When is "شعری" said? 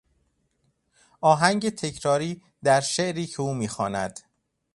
2.81-3.25